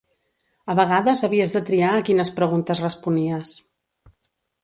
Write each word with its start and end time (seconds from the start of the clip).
A 0.73 0.75
vegades 0.79 1.21
havies 1.27 1.53
de 1.57 1.61
triar 1.67 1.91
a 1.97 2.01
quines 2.09 2.33
preguntes 2.41 2.83
responies. 2.87 3.55